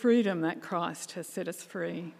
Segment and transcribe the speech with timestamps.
[0.00, 2.14] freedom that Christ has set us free.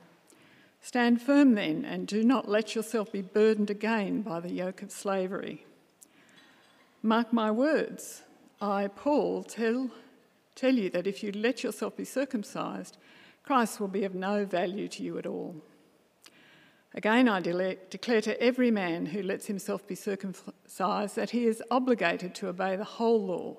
[0.83, 4.93] Stand firm then, and do not let yourself be burdened again by the yoke of
[4.93, 5.65] slavery.
[7.03, 8.23] Mark my words.
[8.61, 9.91] I, Paul, tell,
[10.55, 12.99] tell you that if you let yourself be circumcised,
[13.43, 15.57] Christ will be of no value to you at all.
[16.95, 21.63] Again, I de- declare to every man who lets himself be circumcised that he is
[21.71, 23.57] obligated to obey the whole law.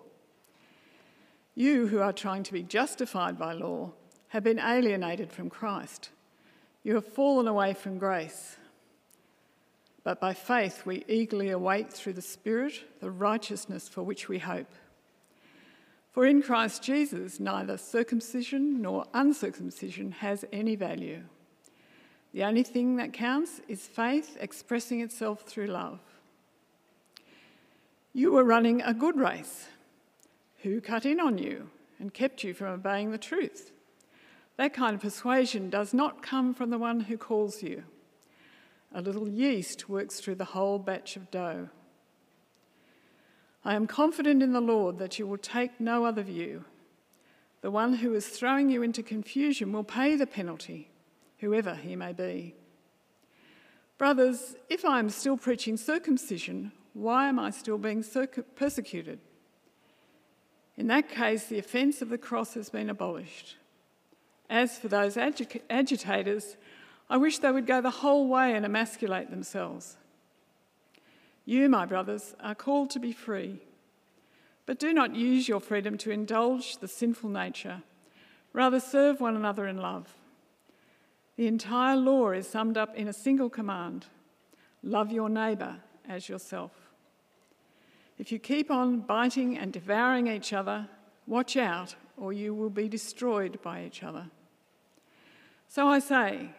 [1.55, 3.93] You who are trying to be justified by law
[4.31, 6.09] have been alienated from Christ.
[6.83, 8.55] You have fallen away from grace.
[10.05, 14.71] But by faith we eagerly await through the Spirit the righteousness for which we hope.
[16.11, 21.23] For in Christ Jesus, neither circumcision nor uncircumcision has any value.
[22.33, 25.99] The only thing that counts is faith expressing itself through love.
[28.13, 29.67] You were running a good race.
[30.63, 33.73] Who cut in on you and kept you from obeying the truth?
[34.61, 37.83] That kind of persuasion does not come from the one who calls you.
[38.93, 41.69] A little yeast works through the whole batch of dough.
[43.65, 46.65] I am confident in the Lord that you will take no other view.
[47.61, 50.91] The one who is throwing you into confusion will pay the penalty,
[51.39, 52.53] whoever he may be.
[53.97, 58.05] Brothers, if I am still preaching circumcision, why am I still being
[58.55, 59.21] persecuted?
[60.77, 63.55] In that case, the offence of the cross has been abolished.
[64.51, 66.57] As for those agi- agitators,
[67.09, 69.95] I wish they would go the whole way and emasculate themselves.
[71.45, 73.61] You, my brothers, are called to be free,
[74.65, 77.81] but do not use your freedom to indulge the sinful nature.
[78.51, 80.13] Rather, serve one another in love.
[81.37, 84.07] The entire law is summed up in a single command
[84.83, 85.77] love your neighbour
[86.09, 86.71] as yourself.
[88.17, 90.89] If you keep on biting and devouring each other,
[91.25, 94.25] watch out, or you will be destroyed by each other.
[95.73, 96.49] So I say,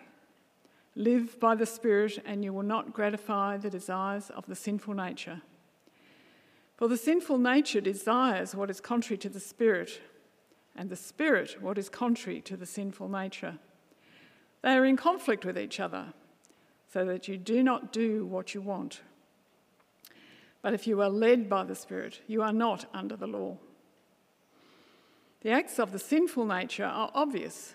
[0.96, 5.42] live by the Spirit, and you will not gratify the desires of the sinful nature.
[6.78, 10.00] For the sinful nature desires what is contrary to the Spirit,
[10.74, 13.58] and the Spirit what is contrary to the sinful nature.
[14.62, 16.14] They are in conflict with each other,
[16.90, 19.02] so that you do not do what you want.
[20.62, 23.58] But if you are led by the Spirit, you are not under the law.
[25.42, 27.74] The acts of the sinful nature are obvious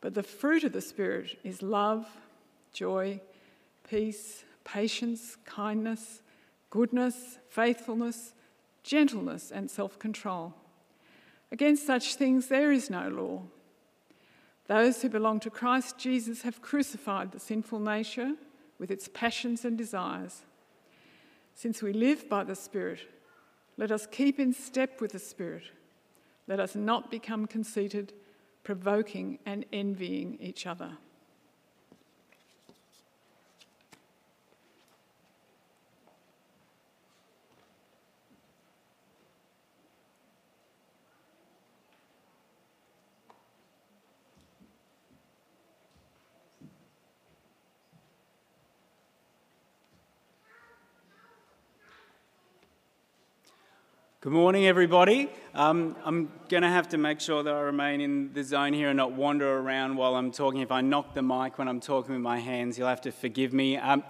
[0.00, 2.06] But the fruit of the Spirit is love,
[2.72, 3.20] joy,
[3.88, 6.22] peace, patience, kindness,
[6.70, 8.32] goodness, faithfulness,
[8.82, 10.54] gentleness, and self control.
[11.52, 13.42] Against such things there is no law.
[14.68, 18.34] Those who belong to Christ Jesus have crucified the sinful nature
[18.78, 20.42] with its passions and desires.
[21.54, 23.00] Since we live by the Spirit,
[23.76, 25.64] let us keep in step with the Spirit.
[26.46, 28.12] Let us not become conceited
[28.70, 30.96] provoking and envying each other.
[54.22, 55.30] Good morning, everybody.
[55.54, 58.90] Um, I'm going to have to make sure that I remain in the zone here
[58.90, 60.60] and not wander around while I'm talking.
[60.60, 63.54] If I knock the mic when I'm talking with my hands, you'll have to forgive
[63.54, 63.78] me.
[63.78, 64.04] Um,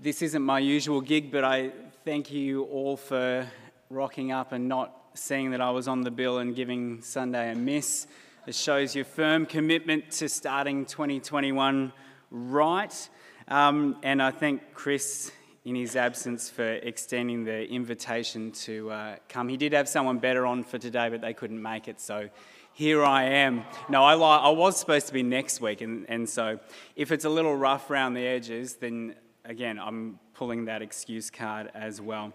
[0.00, 1.70] this isn't my usual gig, but I
[2.04, 3.48] thank you all for
[3.88, 7.54] rocking up and not seeing that I was on the bill and giving Sunday a
[7.54, 8.08] miss.
[8.48, 11.92] It shows your firm commitment to starting 2021
[12.32, 13.08] right.
[13.46, 15.30] Um, and I thank Chris
[15.64, 19.48] in his absence for extending the invitation to uh, come.
[19.48, 22.28] He did have someone better on for today, but they couldn't make it, so
[22.72, 23.64] here I am.
[23.88, 26.58] No, I, I was supposed to be next week, and, and so
[26.96, 29.14] if it's a little rough around the edges, then
[29.44, 32.32] again, I'm pulling that excuse card as well.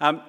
[0.00, 0.22] Um,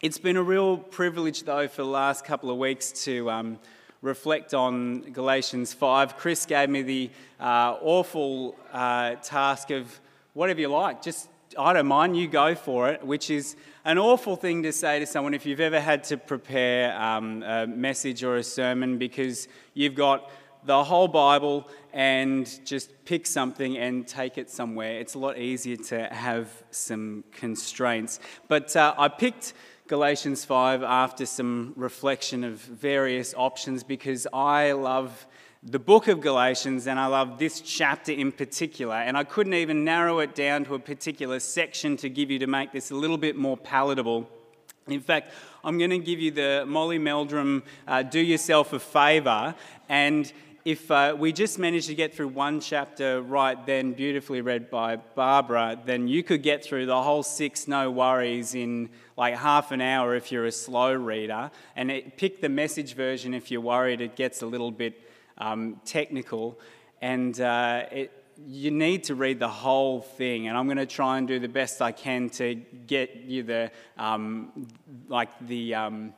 [0.00, 3.30] it's been a real privilege, though, for the last couple of weeks to.
[3.30, 3.58] Um,
[4.02, 6.16] reflect on Galatians 5.
[6.16, 7.10] Chris gave me the
[7.40, 10.00] uh, awful uh, task of
[10.34, 14.36] whatever you like, just I don't mind, you go for it, which is an awful
[14.36, 18.36] thing to say to someone if you've ever had to prepare um, a message or
[18.36, 20.30] a sermon because you've got
[20.64, 24.98] the whole Bible and just pick something and take it somewhere.
[24.98, 28.20] It's a lot easier to have some constraints.
[28.48, 29.54] But uh, I picked
[29.86, 35.26] Galatians 5 after some reflection of various options because I love
[35.68, 38.94] the book of Galatians and I love this chapter in particular.
[38.94, 42.46] And I couldn't even narrow it down to a particular section to give you to
[42.46, 44.30] make this a little bit more palatable.
[44.86, 45.32] In fact,
[45.64, 49.56] I'm going to give you the Molly Meldrum uh, Do Yourself a Favour.
[49.88, 50.32] And
[50.64, 54.94] if uh, we just managed to get through one chapter right then, beautifully read by
[54.94, 59.80] Barbara, then you could get through the whole six no worries in like half an
[59.80, 61.50] hour if you're a slow reader.
[61.74, 65.02] And it, pick the message version if you're worried it gets a little bit
[65.38, 66.58] um, technical.
[67.00, 68.12] And uh, it,
[68.44, 71.48] you need to read the whole thing, and I'm going to try and do the
[71.48, 72.54] best I can to
[72.86, 74.68] get you the um,
[75.08, 76.14] like the um,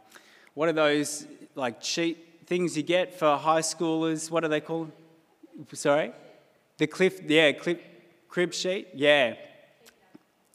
[0.54, 4.30] what are those like cheat things you get for high schoolers?
[4.30, 4.90] What are they called?
[5.72, 6.12] Sorry,
[6.78, 7.78] the cliff, yeah, cliff,
[8.28, 9.34] crib sheet, yeah.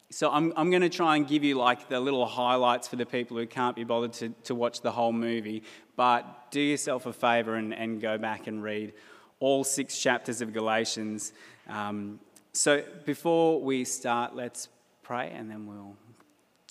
[0.09, 3.05] So I'm, I'm going to try and give you like the little highlights for the
[3.05, 5.63] people who can't be bothered to, to watch the whole movie.
[5.95, 8.93] But do yourself a favour and, and go back and read
[9.39, 11.33] all six chapters of Galatians.
[11.67, 12.19] Um,
[12.53, 14.69] so before we start, let's
[15.01, 15.95] pray and then we'll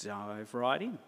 [0.03, 0.99] dive right in.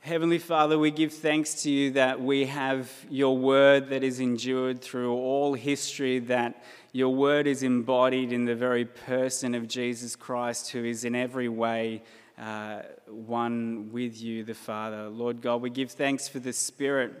[0.00, 4.82] Heavenly Father, we give thanks to you that we have your word that is endured
[4.82, 6.62] through all history, that
[6.92, 11.48] your word is embodied in the very person of Jesus Christ, who is in every
[11.48, 12.02] way
[12.38, 15.08] uh, one with you, the Father.
[15.08, 17.12] Lord God, we give thanks for the Spirit,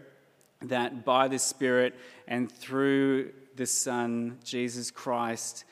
[0.62, 1.94] that by the Spirit
[2.26, 5.64] and through the Son, Jesus Christ,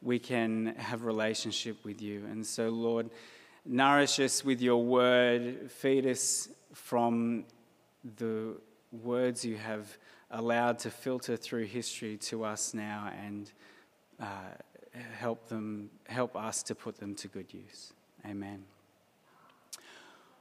[0.00, 2.24] we can have relationship with you.
[2.30, 3.10] And so, Lord,
[3.64, 7.44] nourish us with your word, feed us from
[8.16, 8.56] the
[8.92, 9.96] words you have
[10.30, 13.52] allowed to filter through history to us now and
[14.20, 14.26] uh,
[15.18, 17.92] help them help us to put them to good use
[18.26, 18.62] amen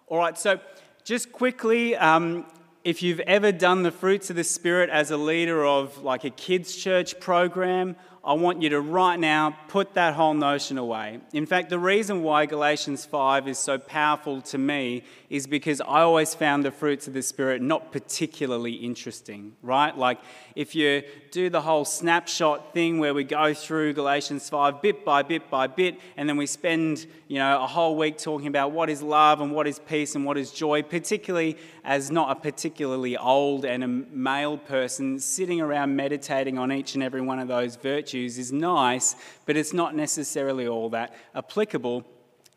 [0.08, 0.60] all right so
[1.04, 2.46] just quickly um,
[2.84, 6.30] if you've ever done the fruits of the spirit as a leader of like a
[6.30, 11.20] kids church program I want you to right now put that whole notion away.
[11.34, 16.04] In fact, the reason why Galatians 5 is so powerful to me is because I
[16.04, 19.98] always found the fruits of the Spirit not particularly interesting, right?
[19.98, 20.20] Like
[20.56, 25.22] if you do the whole snapshot thing where we go through Galatians 5 bit by
[25.22, 28.90] bit by bit, and then we spend, you know, a whole week talking about what
[28.90, 33.18] is love and what is peace and what is joy, particularly as not a particularly
[33.18, 37.76] old and a male person sitting around meditating on each and every one of those
[37.76, 39.16] virtues virtues is nice,
[39.48, 42.06] but it's not necessarily all that applicable.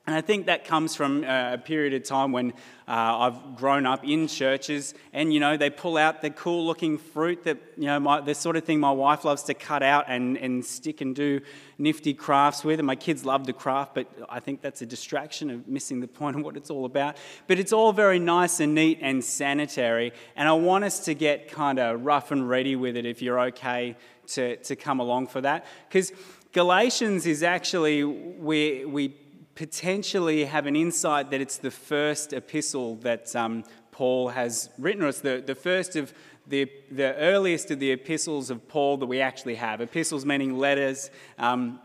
[0.06, 2.52] And I think that comes from uh, a period of time when
[2.86, 7.42] uh, I've grown up in churches, and you know they pull out the cool-looking fruit
[7.42, 10.38] that you know my, the sort of thing my wife loves to cut out and,
[10.38, 11.40] and stick and do
[11.78, 12.78] nifty crafts with.
[12.78, 16.06] And my kids love the craft, but I think that's a distraction of missing the
[16.06, 17.16] point of what it's all about.
[17.48, 21.50] But it's all very nice and neat and sanitary, and I want us to get
[21.50, 23.06] kind of rough and ready with it.
[23.06, 23.96] If you're okay
[24.28, 25.66] to, to come along for that.
[25.88, 26.12] Because
[26.52, 29.14] Galatians is actually, we, we
[29.56, 35.08] potentially have an insight that it's the first epistle that um, Paul has written, or
[35.08, 36.12] it's the, the first of
[36.46, 39.80] the, the earliest of the epistles of Paul that we actually have.
[39.80, 41.10] Epistles meaning letters.
[41.38, 41.80] Um,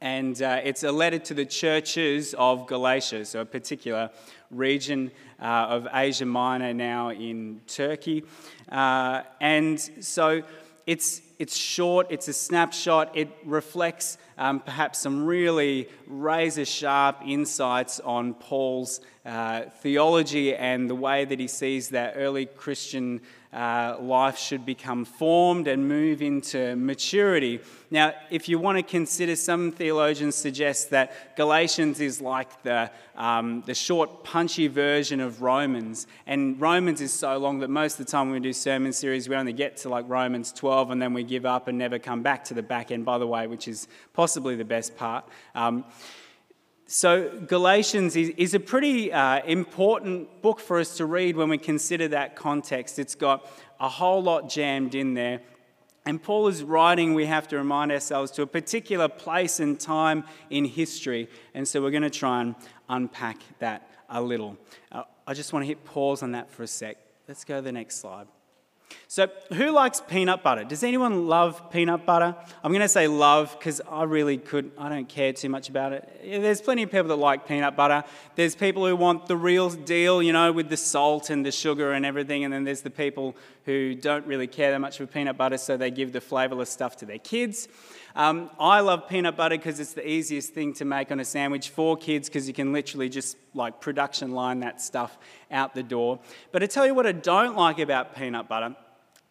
[0.00, 4.10] and uh, it's a letter to the churches of Galatia, so a particular
[4.50, 5.10] region
[5.42, 8.24] uh, of Asia Minor now in Turkey.
[8.70, 10.42] Uh, and so
[10.86, 17.98] it's, it's short, it's a snapshot, it reflects um, perhaps some really razor sharp insights
[17.98, 24.38] on Paul's uh, theology and the way that he sees that early Christian uh, life
[24.38, 27.60] should become formed and move into maturity.
[27.90, 33.62] Now, if you want to consider, some theologians suggest that Galatians is like the, um,
[33.66, 36.06] the short, punchy version of Romans.
[36.26, 39.28] And Romans is so long that most of the time when we do sermon series,
[39.28, 42.22] we only get to like Romans 12 and then we give up and never come
[42.22, 45.24] back to the back end, by the way, which is possibly the best part.
[45.56, 45.84] Um,
[46.92, 51.56] so, Galatians is, is a pretty uh, important book for us to read when we
[51.56, 52.98] consider that context.
[52.98, 55.40] It's got a whole lot jammed in there.
[56.04, 60.24] And Paul is writing, we have to remind ourselves, to a particular place and time
[60.50, 61.28] in history.
[61.54, 62.56] And so we're going to try and
[62.88, 64.56] unpack that a little.
[64.90, 66.96] Uh, I just want to hit pause on that for a sec.
[67.28, 68.26] Let's go to the next slide.
[69.08, 70.64] So, who likes peanut butter?
[70.64, 72.34] Does anyone love peanut butter?
[72.62, 75.92] I'm going to say love because I really could, I don't care too much about
[75.92, 76.08] it.
[76.22, 78.04] There's plenty of people that like peanut butter.
[78.36, 81.92] There's people who want the real deal, you know, with the salt and the sugar
[81.92, 82.44] and everything.
[82.44, 85.76] And then there's the people who don't really care that much for peanut butter, so
[85.76, 87.68] they give the flavourless stuff to their kids.
[88.16, 91.70] Um, I love peanut butter because it's the easiest thing to make on a sandwich
[91.70, 95.18] for kids because you can literally just like production line that stuff
[95.50, 96.18] out the door.
[96.52, 98.74] But I tell you what I don't like about peanut butter.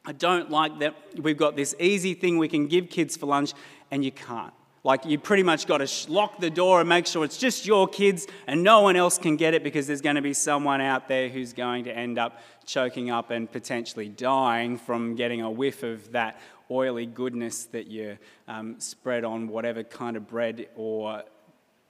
[0.05, 3.53] I don't like that we've got this easy thing we can give kids for lunch
[3.91, 4.53] and you can't.
[4.83, 7.87] Like, you pretty much got to lock the door and make sure it's just your
[7.87, 11.07] kids and no one else can get it because there's going to be someone out
[11.07, 15.83] there who's going to end up choking up and potentially dying from getting a whiff
[15.83, 16.39] of that
[16.71, 18.17] oily goodness that you
[18.47, 21.23] um, spread on whatever kind of bread or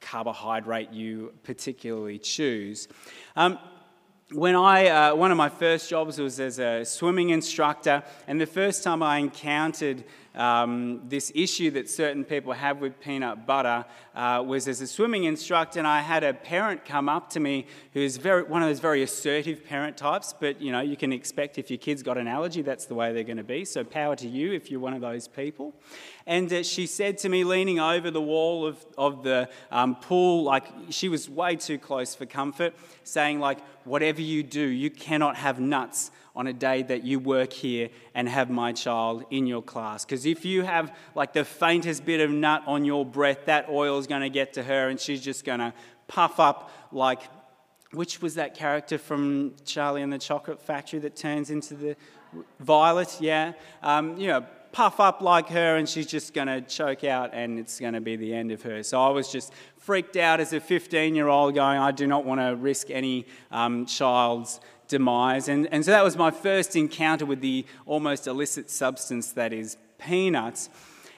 [0.02, 2.88] carbohydrate you particularly choose.
[3.36, 3.60] Um,
[4.32, 8.46] when I, uh, one of my first jobs was as a swimming instructor, and the
[8.46, 10.04] first time I encountered
[10.36, 15.24] um, this issue that certain people have with peanut butter uh, was as a swimming
[15.24, 18.80] instructor, and I had a parent come up to me who's very, one of those
[18.80, 22.28] very assertive parent types, but you know, you can expect if your kid's got an
[22.28, 23.66] allergy, that's the way they're going to be.
[23.66, 25.74] So, power to you if you're one of those people.
[26.26, 30.44] And uh, she said to me, leaning over the wall of, of the um, pool,
[30.44, 35.38] like she was way too close for comfort, saying, like, whatever you do, you cannot
[35.38, 39.62] have nuts on a day that you work here and have my child in your
[39.62, 40.06] class.
[40.06, 44.00] Because if you have like the faintest bit of nut on your breath, that oil
[44.00, 45.74] is going to get to her and she's just going to
[46.08, 47.24] puff up like,
[47.92, 51.98] which was that character from Charlie and the Chocolate Factory that turns into the
[52.62, 53.18] Violet?
[53.20, 53.52] Yeah.
[53.84, 57.60] Um, you know, puff up like her and she's just going to choke out and
[57.60, 58.82] it's going to be the end of her.
[58.82, 62.24] So I was just freaked out as a 15 year old going, I do not
[62.24, 65.48] want to risk any um, child's demise.
[65.48, 69.78] And, and so that was my first encounter with the almost illicit substance that is
[69.98, 70.70] peanuts.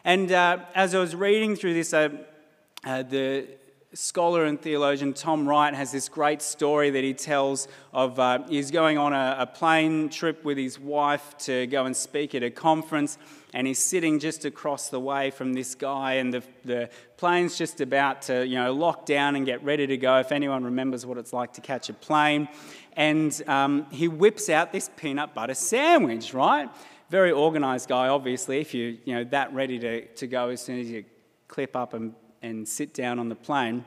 [0.03, 2.09] And uh, as I was reading through this, uh,
[2.83, 3.47] uh, the
[3.93, 8.71] scholar and theologian Tom Wright has this great story that he tells of uh, he's
[8.71, 12.49] going on a, a, plane trip with his wife to go and speak at a
[12.49, 13.17] conference
[13.53, 17.81] and he's sitting just across the way from this guy and the, the plane's just
[17.81, 21.17] about to you know lock down and get ready to go if anyone remembers what
[21.17, 22.47] it's like to catch a plane
[22.93, 26.69] and um, he whips out this peanut butter sandwich, right?
[27.09, 30.79] Very organized guy, obviously, if you're you know, that ready to, to go as soon
[30.79, 31.05] as you
[31.47, 33.83] clip up and, and sit down on the plane.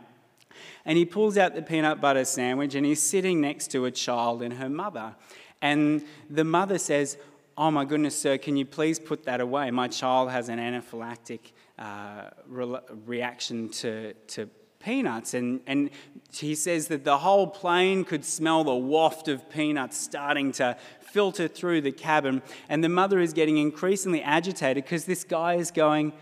[0.85, 4.43] And he pulls out the peanut butter sandwich and he's sitting next to a child
[4.43, 5.17] and her mother.
[5.61, 7.17] And the mother says,
[7.57, 9.71] Oh my goodness, sir, can you please put that away?
[9.71, 14.51] My child has an anaphylactic uh, re- reaction to, to
[14.85, 15.35] peanuts.
[15.35, 15.91] And, and
[16.33, 21.49] he says that the whole plane could smell the waft of peanuts starting to filter
[21.49, 22.43] through the cabin.
[22.69, 26.13] And the mother is getting increasingly agitated because this guy is going,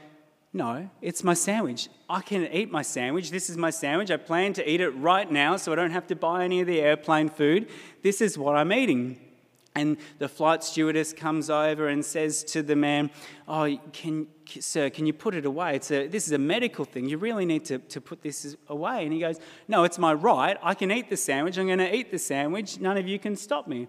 [0.53, 1.89] No, it's my sandwich.
[2.09, 3.31] I can eat my sandwich.
[3.31, 4.11] This is my sandwich.
[4.11, 6.67] I plan to eat it right now so I don't have to buy any of
[6.67, 7.69] the airplane food.
[8.03, 9.19] This is what I'm eating.
[9.75, 13.11] And the flight stewardess comes over and says to the man,
[13.49, 15.77] Oh, can, sir, can you put it away?
[15.77, 17.09] It's a, this is a medical thing.
[17.09, 19.05] You really need to, to put this away.
[19.05, 20.59] And he goes, No, it's my right.
[20.63, 21.57] I can eat the sandwich.
[21.57, 22.81] I'm going to eat the sandwich.
[22.81, 23.89] None of you can stop me.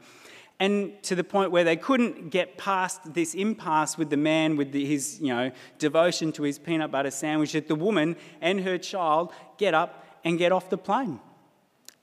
[0.59, 4.71] And to the point where they couldn't get past this impasse with the man with
[4.71, 8.77] the, his you know, devotion to his peanut butter sandwich, that the woman and her
[8.77, 11.19] child get up and get off the plane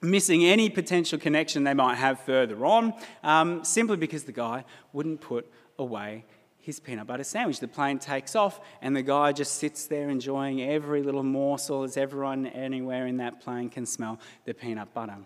[0.03, 5.21] missing any potential connection they might have further on, um, simply because the guy wouldn't
[5.21, 6.25] put away
[6.59, 7.61] his peanut butter sandwich.
[7.61, 11.97] The plane takes off, and the guy just sits there enjoying every little morsel as
[11.97, 15.17] everyone anywhere in that plane can smell the peanut butter.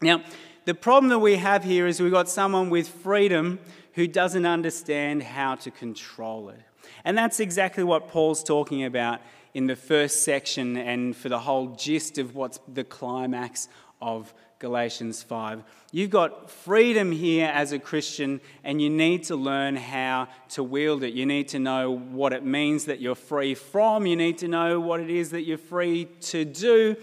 [0.00, 0.22] Now,
[0.64, 3.58] the problem that we have here is we've got someone with freedom
[3.94, 6.60] who doesn't understand how to control it.
[7.04, 9.20] And that's exactly what Paul's talking about
[9.54, 13.68] in the first section and for the whole gist of what's the climax
[14.00, 15.62] of Galatians 5.
[15.92, 21.02] You've got freedom here as a Christian, and you need to learn how to wield
[21.02, 21.12] it.
[21.12, 24.80] You need to know what it means that you're free from, you need to know
[24.80, 26.96] what it is that you're free to do,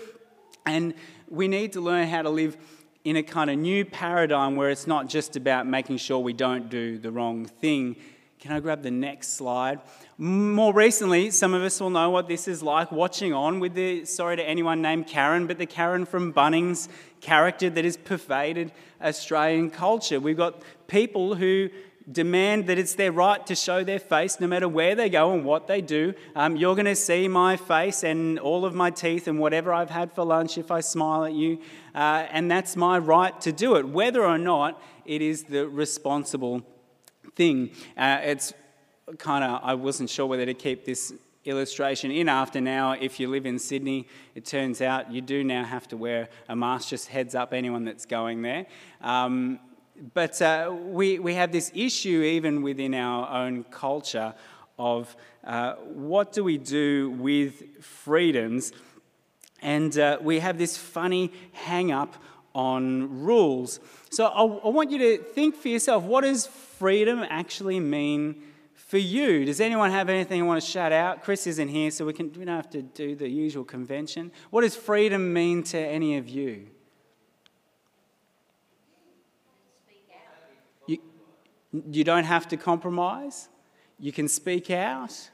[0.65, 0.93] and
[1.29, 2.57] we need to learn how to live
[3.03, 6.69] in a kind of new paradigm where it's not just about making sure we don't
[6.69, 7.95] do the wrong thing.
[8.43, 9.79] Can I grab the next slide?
[10.17, 14.03] More recently, some of us will know what this is like watching on with the,
[14.03, 16.89] sorry to anyone named Karen, but the Karen from Bunnings
[17.21, 20.19] character that has pervaded Australian culture.
[20.19, 21.69] We've got people who
[22.12, 25.45] demand that it's their right to show their face no matter where they go and
[25.45, 26.13] what they do.
[26.35, 29.89] Um, you're going to see my face and all of my teeth and whatever I've
[29.89, 31.62] had for lunch if I smile at you,
[31.95, 36.62] uh, and that's my right to do it, whether or not it is the responsible
[37.35, 37.71] thing.
[37.97, 38.53] Uh, it's
[39.17, 41.13] kind of, I wasn't sure whether to keep this
[41.45, 42.93] illustration in after now.
[42.93, 46.55] If you live in Sydney, it turns out you do now have to wear a
[46.55, 48.65] mask, just heads up anyone that's going there.
[49.01, 49.59] Um,
[50.13, 54.33] but uh, we, we have this issue even within our own culture
[54.79, 58.71] of uh, what do we do with freedoms?
[59.61, 62.15] And uh, we have this funny hang up
[62.53, 63.79] on rules.
[64.10, 68.41] So I, I want you to think for yourself what does freedom actually mean
[68.93, 69.43] for you?
[69.45, 71.24] Does anyone have anything you want to shout out?
[71.24, 74.31] Chris isn't here, so we, can, we don't have to do the usual convention.
[74.51, 76.67] What does freedom mean to any of you?
[80.86, 81.00] You,
[81.89, 83.50] you don't have to compromise.
[84.00, 85.29] You can speak out.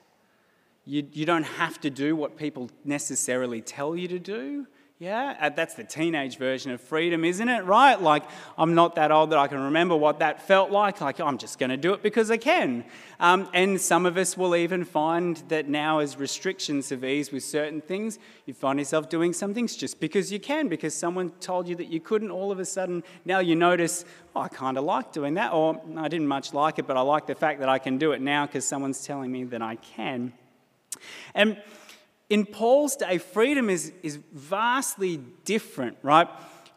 [0.86, 4.68] You, you don't have to do what people necessarily tell you to do.
[5.02, 7.64] Yeah, uh, that's the teenage version of freedom, isn't it?
[7.64, 8.02] Right?
[8.02, 8.24] Like,
[8.58, 11.00] I'm not that old that I can remember what that felt like.
[11.00, 12.84] Like, I'm just going to do it because I can.
[13.18, 17.46] Um, and some of us will even find that now, as restrictions have eased with
[17.46, 21.70] certain things, you find yourself doing some things just because you can, because someone told
[21.70, 22.30] you that you couldn't.
[22.30, 24.04] All of a sudden, now you notice,
[24.36, 27.02] oh, I kind of like doing that, or I didn't much like it, but I
[27.02, 29.78] like the fact that I can do it now because someone's telling me that I
[29.78, 30.34] can.
[31.34, 31.56] And
[32.30, 36.28] in Paul's day, freedom is, is vastly different, right?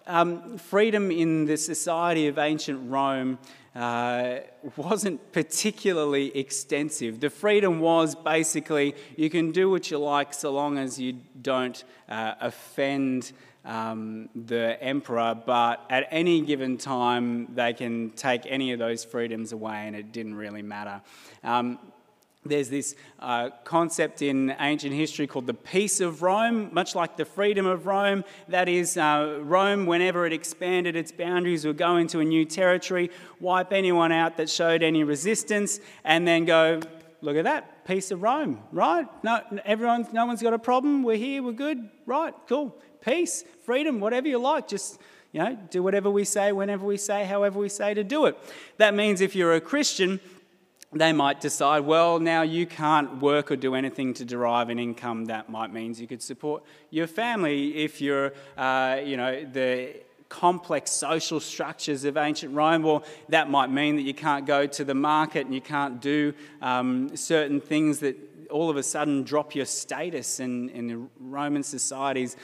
[0.07, 3.39] Um, freedom in the society of ancient Rome
[3.75, 4.41] uh,
[4.77, 7.21] wasn't particularly extensive.
[7.21, 11.83] The freedom was basically you can do what you like so long as you don't
[12.09, 13.33] uh, offend
[13.65, 19.53] um, the emperor, but at any given time they can take any of those freedoms
[19.53, 21.01] away and it didn't really matter.
[21.45, 21.79] Um,
[22.45, 27.25] there's this uh, concept in ancient history called the Peace of Rome, much like the
[27.25, 28.25] freedom of Rome.
[28.49, 33.11] That is, uh, Rome, whenever it expanded its boundaries, would go into a new territory,
[33.39, 36.81] wipe anyone out that showed any resistance, and then go,
[37.21, 39.07] look at that, Peace of Rome, right?
[39.23, 41.05] No, everyone, no one's got a problem.
[41.05, 42.35] We're here, we're good, right?
[42.49, 42.77] Cool.
[43.01, 44.99] Peace, freedom, whatever you like, just
[45.31, 48.37] you know, do whatever we say, whenever we say, however we say to do it.
[48.77, 50.21] That means if you're a Christian,
[50.93, 55.27] they might decide, well, now you can't work or do anything to derive an income.
[55.27, 59.95] That might mean you could support your family if you're, uh, you know, the
[60.29, 62.83] complex social structures of ancient Rome.
[62.83, 66.35] Well, that might mean that you can't go to the market and you can't do
[66.61, 68.17] um, certain things that
[68.51, 70.41] all of a sudden drop your status.
[70.41, 72.37] And in the Roman societies,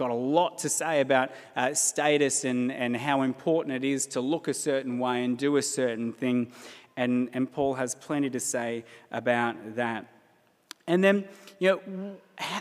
[0.00, 4.20] got a lot to say about uh, status and, and how important it is to
[4.20, 6.50] look a certain way and do a certain thing.
[7.00, 10.06] And, and Paul has plenty to say about that.
[10.86, 11.24] And then,
[11.58, 12.16] you know,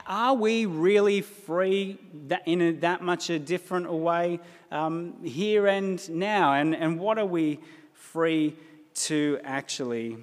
[0.07, 1.97] are we really free
[2.27, 4.39] that in a, that much a different way
[4.71, 6.53] um, here and now?
[6.53, 7.59] And, and what are we
[7.91, 8.55] free
[8.93, 10.15] to actually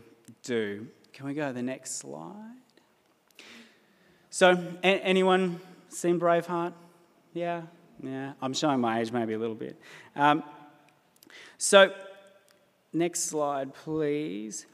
[0.42, 0.86] do?
[1.12, 2.56] Can we go to the next slide?
[4.30, 4.52] So,
[4.82, 6.72] a- anyone seen Braveheart?
[7.34, 7.64] Yeah,
[8.02, 8.32] yeah.
[8.40, 9.78] I'm showing my age maybe a little bit.
[10.14, 10.42] Um,
[11.58, 11.92] so,
[12.96, 14.64] Next slide, please.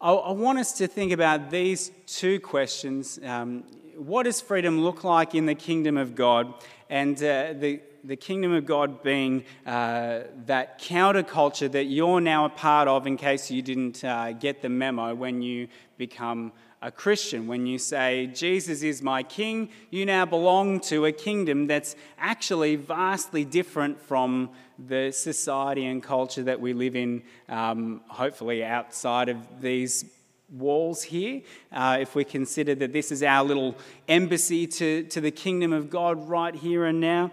[0.00, 3.18] I, I want us to think about these two questions.
[3.24, 3.64] Um,
[3.96, 6.54] what does freedom look like in the kingdom of God?
[6.88, 12.50] And uh, the, the kingdom of God being uh, that counterculture that you're now a
[12.50, 15.66] part of, in case you didn't uh, get the memo when you
[15.96, 17.46] become a Christian.
[17.46, 22.74] When you say, Jesus is my king, you now belong to a kingdom that's actually
[22.74, 29.60] vastly different from the society and culture that we live in, um, hopefully outside of
[29.60, 30.04] these
[30.50, 31.42] walls here.
[31.70, 33.76] Uh, if we consider that this is our little
[34.08, 37.30] embassy to, to the kingdom of God right here and now.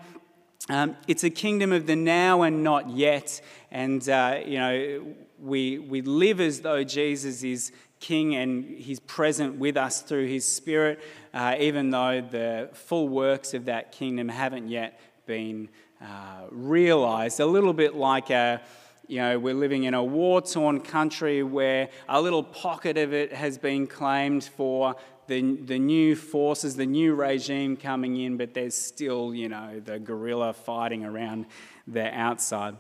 [0.70, 3.42] Um, it's a kingdom of the now and not yet.
[3.72, 9.58] And, uh, you know, we, we live as though Jesus is King and He's present
[9.58, 11.00] with us through His Spirit,
[11.34, 15.70] uh, even though the full works of that kingdom haven't yet been
[16.02, 17.40] uh, realized.
[17.40, 18.62] A little bit like a
[19.10, 23.34] you know, we're living in a war torn country where a little pocket of it
[23.34, 28.76] has been claimed for the, the new forces, the new regime coming in, but there's
[28.76, 31.48] still, you know, the guerrilla fighting around
[31.88, 32.76] the outside.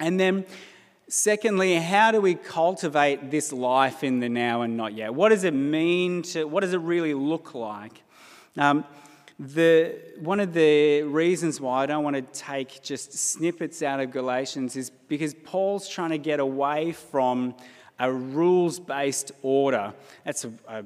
[0.00, 0.46] And then
[1.14, 5.12] Secondly, how do we cultivate this life in the now and not yet?
[5.12, 8.02] What does it mean to, what does it really look like?
[8.56, 8.86] Um,
[9.38, 14.10] the, one of the reasons why I don't want to take just snippets out of
[14.10, 17.56] Galatians is because Paul's trying to get away from
[17.98, 19.92] a rules based order.
[20.24, 20.84] That's a, a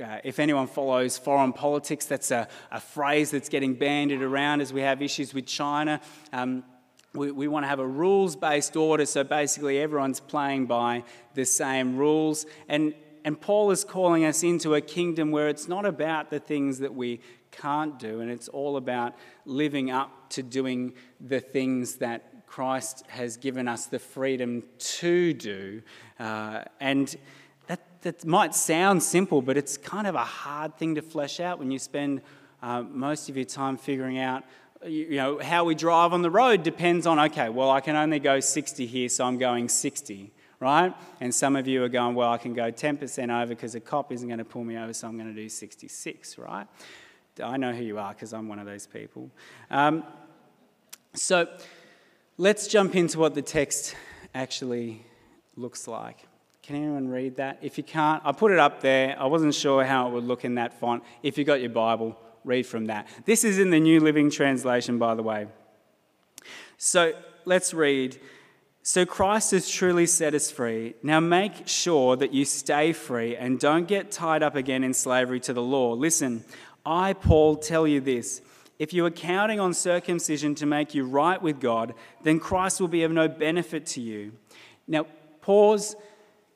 [0.00, 4.72] uh, if anyone follows foreign politics, that's a, a, phrase that's getting bandied around as
[4.72, 6.00] we have issues with China.
[6.32, 6.64] Um,
[7.14, 11.44] we, we want to have a rules based order, so basically everyone's playing by the
[11.44, 12.46] same rules.
[12.68, 12.94] And,
[13.24, 16.94] and Paul is calling us into a kingdom where it's not about the things that
[16.94, 17.20] we
[17.50, 23.36] can't do, and it's all about living up to doing the things that Christ has
[23.36, 25.82] given us the freedom to do.
[26.18, 27.14] Uh, and
[27.66, 31.58] that, that might sound simple, but it's kind of a hard thing to flesh out
[31.58, 32.22] when you spend
[32.62, 34.44] uh, most of your time figuring out
[34.86, 38.18] you know, how we drive on the road depends on, okay, well, I can only
[38.18, 40.94] go 60 here, so I'm going 60, right?
[41.20, 44.12] And some of you are going, well, I can go 10% over because a cop
[44.12, 46.66] isn't going to pull me over, so I'm going to do 66, right?
[47.42, 49.30] I know who you are because I'm one of those people.
[49.70, 50.04] Um,
[51.14, 51.48] so
[52.36, 53.94] let's jump into what the text
[54.34, 55.04] actually
[55.56, 56.26] looks like.
[56.62, 57.58] Can anyone read that?
[57.60, 59.16] If you can't, I put it up there.
[59.18, 61.02] I wasn't sure how it would look in that font.
[61.22, 63.06] If you got your Bible, read from that.
[63.24, 65.46] This is in the New Living Translation, by the way.
[66.76, 67.12] So
[67.44, 68.18] let's read.
[68.82, 70.94] So Christ has truly set us free.
[71.02, 75.38] Now make sure that you stay free and don't get tied up again in slavery
[75.40, 75.92] to the law.
[75.92, 76.44] Listen,
[76.84, 78.42] I, Paul, tell you this.
[78.80, 82.88] If you are counting on circumcision to make you right with God, then Christ will
[82.88, 84.32] be of no benefit to you.
[84.88, 85.06] Now,
[85.40, 85.94] pause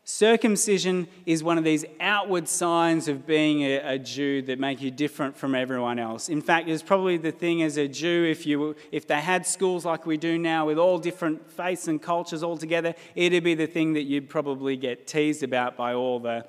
[0.09, 4.93] Circumcision is one of these outward signs of being a, a, Jew that make you
[4.93, 6.29] different from everyone else.
[6.29, 9.85] In fact, it's probably the thing as a Jew, if, you, if they had schools
[9.85, 13.67] like we do now with all different faiths and cultures all together, it'd be the
[13.67, 16.47] thing that you'd probably get teased about by all the,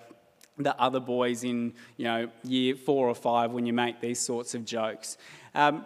[0.59, 4.53] the other boys in you know, year four or five when you make these sorts
[4.53, 5.17] of jokes.
[5.55, 5.83] Um,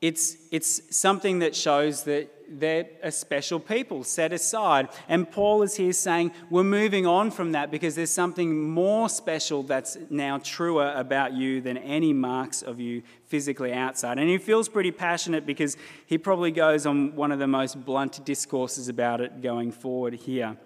[0.00, 4.88] it's, it's something that shows that they're a special people set aside.
[5.08, 9.62] And Paul is here saying we're moving on from that because there's something more special
[9.62, 14.18] that's now truer about you than any marks of you physically outside.
[14.18, 18.24] And he feels pretty passionate because he probably goes on one of the most blunt
[18.24, 20.56] discourses about it going forward here.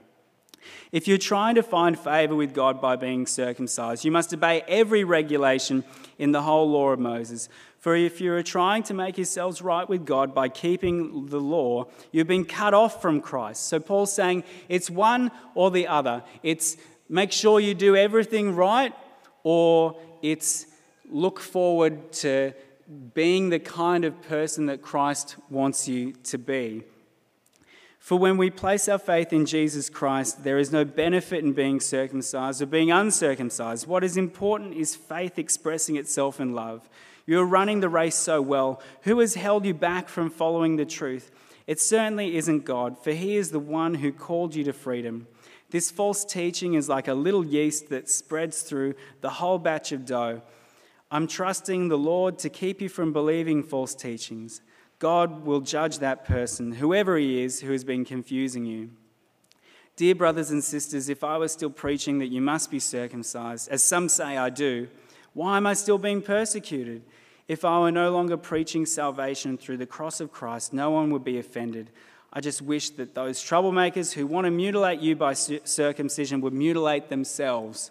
[0.93, 5.05] If you're trying to find favor with God by being circumcised, you must obey every
[5.05, 5.85] regulation
[6.19, 7.49] in the whole law of Moses.
[7.79, 11.87] For if you are trying to make yourselves right with God by keeping the law,
[12.11, 13.69] you've been cut off from Christ.
[13.69, 16.25] So Paul's saying it's one or the other.
[16.43, 16.77] It's
[17.09, 18.93] make sure you do everything right,
[19.45, 20.67] or it's
[21.09, 22.53] look forward to
[23.15, 26.83] being the kind of person that Christ wants you to be.
[28.07, 31.81] For when we place our faith in Jesus Christ, there is no benefit in being
[31.81, 33.89] circumcised or being uncircumcised.
[33.89, 36.89] What is important is faith expressing itself in love.
[37.27, 38.81] You are running the race so well.
[39.03, 41.33] Who has held you back from following the truth?
[41.67, 45.27] It certainly isn't God, for He is the one who called you to freedom.
[45.71, 50.07] This false teaching is like a little yeast that spreads through the whole batch of
[50.07, 50.43] dough.
[51.11, 54.61] I'm trusting the Lord to keep you from believing false teachings.
[54.99, 58.91] God will judge that person, whoever he is, who has been confusing you.
[59.97, 63.83] Dear brothers and sisters, if I was still preaching that you must be circumcised, as
[63.83, 64.89] some say I do,
[65.33, 67.03] why am I still being persecuted?
[67.49, 71.25] If I were no longer preaching salvation through the cross of Christ, no one would
[71.25, 71.91] be offended.
[72.33, 77.09] I just wish that those troublemakers who want to mutilate you by circumcision would mutilate
[77.09, 77.91] themselves.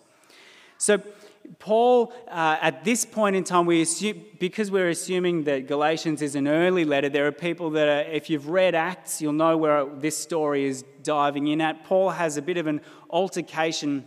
[0.77, 1.01] So,
[1.59, 6.35] Paul, uh, at this point in time, we assume, because we're assuming that Galatians is
[6.35, 9.85] an early letter, there are people that, are, if you've read Acts, you'll know where
[9.85, 11.83] this story is diving in at.
[11.83, 14.05] Paul has a bit of an altercation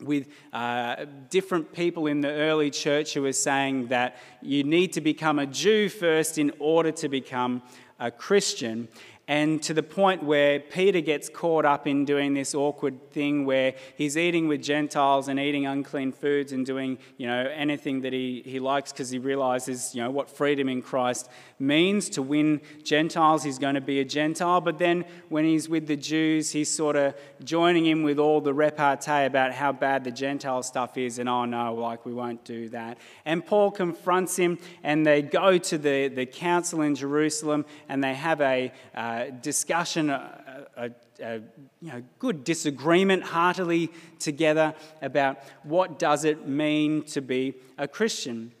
[0.00, 5.00] with uh, different people in the early church who are saying that you need to
[5.00, 7.62] become a Jew first in order to become
[7.98, 8.88] a Christian
[9.28, 13.74] and to the point where Peter gets caught up in doing this awkward thing where
[13.94, 18.42] he's eating with Gentiles and eating unclean foods and doing, you know, anything that he,
[18.46, 23.42] he likes because he realizes, you know, what freedom in Christ means to win Gentiles.
[23.42, 24.60] He's going to be a Gentile.
[24.60, 28.54] But then when he's with the Jews, he's sort of joining in with all the
[28.54, 32.68] repartee about how bad the Gentile stuff is and, oh no, like we won't do
[32.70, 32.98] that.
[33.24, 38.14] And Paul confronts him and they go to the, the council in Jerusalem and they
[38.14, 40.90] have a uh, discussion, a, a,
[41.20, 41.34] a,
[41.80, 48.52] you know, good disagreement heartily together about what does it mean to be a Christian.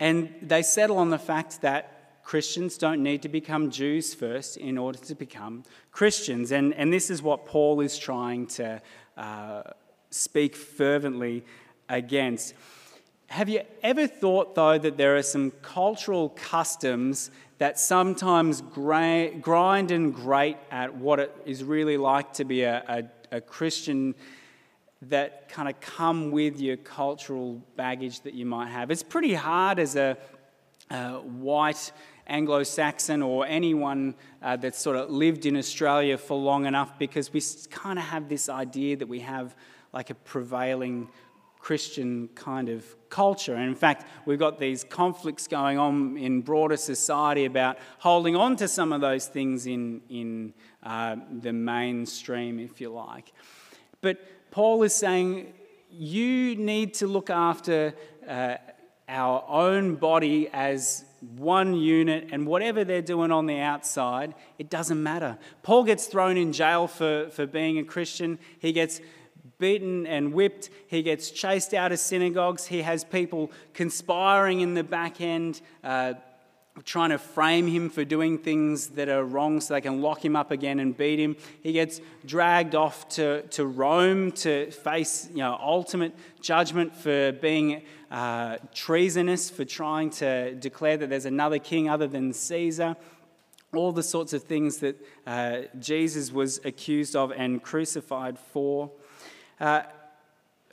[0.00, 4.78] And they settle on the fact that Christians don't need to become Jews first in
[4.78, 6.52] order to become Christians.
[6.52, 8.80] And, and this is what Paul is trying to
[9.16, 9.62] uh,
[10.10, 11.44] speak fervently
[11.88, 12.54] against.
[13.26, 20.14] Have you ever thought, though, that there are some cultural customs that sometimes grind and
[20.14, 22.82] grate at what it is really like to be a,
[23.30, 24.14] a, a Christian
[25.08, 28.90] that kind of come with your cultural baggage that you might have?
[28.90, 30.16] It's pretty hard as a,
[30.90, 31.92] a white
[32.26, 37.32] Anglo Saxon or anyone uh, that's sort of lived in Australia for long enough because
[37.32, 39.56] we kind of have this idea that we have
[39.92, 41.08] like a prevailing
[41.58, 43.54] Christian kind of culture.
[43.54, 48.56] And in fact, we've got these conflicts going on in broader society about holding on
[48.56, 53.32] to some of those things in, in uh, the mainstream, if you like.
[54.00, 55.52] But Paul is saying
[55.90, 57.94] you need to look after
[58.28, 58.56] uh,
[59.08, 61.04] our own body as
[61.36, 65.38] one unit, and whatever they're doing on the outside, it doesn't matter.
[65.62, 68.38] Paul gets thrown in jail for, for being a Christian.
[68.58, 69.00] He gets
[69.58, 70.68] beaten and whipped.
[70.88, 72.66] He gets chased out of synagogues.
[72.66, 76.14] He has people conspiring in the back end, uh,
[76.84, 80.34] trying to frame him for doing things that are wrong so they can lock him
[80.34, 81.36] up again and beat him.
[81.62, 87.82] He gets dragged off to, to Rome to face you know, ultimate judgment for being
[88.10, 92.96] uh, treasonous, for trying to declare that there's another king other than Caesar
[93.74, 98.90] all the sorts of things that uh, Jesus was accused of and crucified for.
[99.58, 99.82] Uh,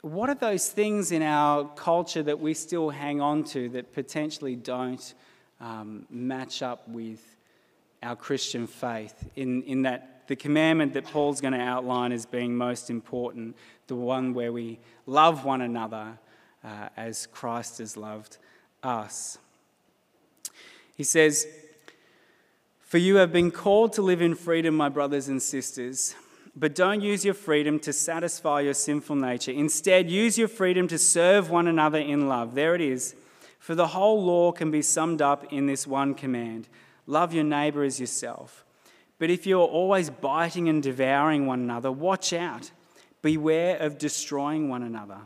[0.02, 4.54] what are those things in our culture that we still hang on to that potentially
[4.54, 5.14] don't
[5.60, 7.20] um, match up with
[8.02, 9.28] our Christian faith?
[9.36, 13.56] In, in that the commandment that Paul's going to outline as being most important,
[13.88, 16.18] the one where we love one another
[16.62, 18.38] uh, as Christ has loved
[18.82, 19.38] us.
[20.96, 21.48] He says,
[22.78, 26.14] For you have been called to live in freedom, my brothers and sisters.
[26.54, 29.50] But don't use your freedom to satisfy your sinful nature.
[29.50, 32.54] Instead, use your freedom to serve one another in love.
[32.54, 33.16] There it is.
[33.60, 36.68] For the whole law can be summed up in this one command
[37.06, 38.64] love your neighbor as yourself.
[39.18, 42.70] But if you're always biting and devouring one another, watch out.
[43.20, 45.18] Beware of destroying one another.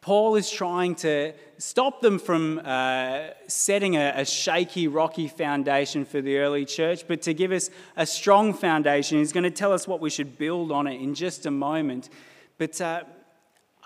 [0.00, 6.20] Paul is trying to stop them from uh, setting a, a, shaky, rocky foundation for
[6.20, 9.18] the early church, but to give us a strong foundation.
[9.18, 12.10] He's going to tell us what we should build on it in just a moment.
[12.58, 13.04] But uh,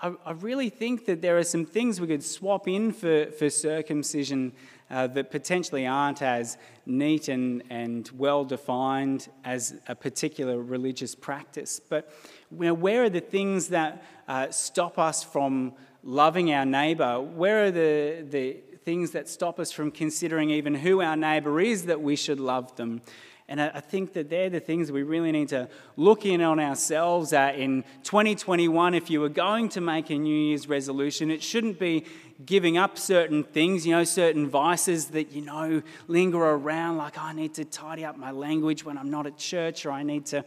[0.01, 3.49] I, I, really think that there are some things we could swap in for, for
[3.49, 4.53] circumcision
[4.89, 11.79] uh, that potentially aren't as neat and, and well defined as a particular religious practice.
[11.79, 12.11] But
[12.51, 17.65] you know, where are the things that uh, stop us from loving our neighbour, where
[17.65, 22.01] are the, the things that stop us from considering even who our neighbour is that
[22.01, 23.01] we should love them?
[23.49, 27.33] And I think that they're the things we really need to look in on ourselves
[27.33, 28.93] at in 2021.
[28.93, 32.05] If you were going to make a New Year's resolution, it shouldn't be
[32.45, 37.33] giving up certain things, you know, certain vices that, you know, linger around, like I
[37.33, 40.45] need to tidy up my language when I'm not at church, or I need to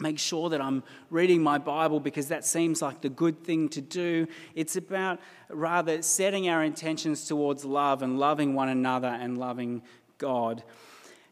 [0.00, 3.80] make sure that I'm reading my Bible because that seems like the good thing to
[3.80, 4.26] do.
[4.56, 9.82] It's about rather setting our intentions towards love and loving one another and loving
[10.18, 10.64] God.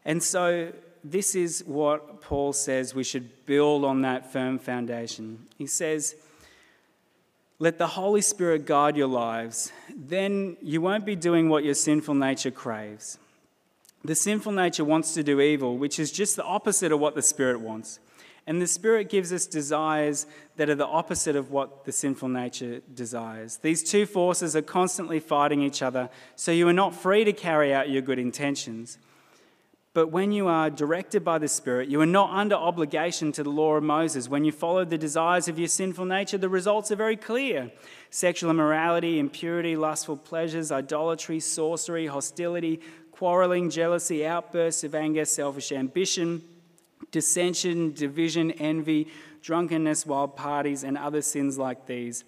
[0.05, 0.71] And so,
[1.03, 5.47] this is what Paul says we should build on that firm foundation.
[5.57, 6.15] He says,
[7.59, 9.71] Let the Holy Spirit guide your lives.
[9.93, 13.19] Then you won't be doing what your sinful nature craves.
[14.05, 17.21] The sinful nature wants to do evil, which is just the opposite of what the
[17.21, 17.99] Spirit wants.
[18.45, 20.25] And the Spirit gives us desires
[20.57, 23.57] that are the opposite of what the sinful nature desires.
[23.57, 27.73] These two forces are constantly fighting each other, so you are not free to carry
[27.73, 28.97] out your good intentions.
[29.93, 33.51] But when you are directed by the Spirit, you are not under obligation to the
[33.51, 34.27] law of Moses.
[34.27, 37.71] When you follow the desires of your sinful nature, the results are very clear
[38.09, 42.79] sexual immorality, impurity, lustful pleasures, idolatry, sorcery, hostility,
[43.11, 46.43] quarreling, jealousy, outbursts of anger, selfish ambition
[47.11, 49.07] dissension, division, envy,
[49.41, 52.25] drunkenness, wild parties, and other sins like these.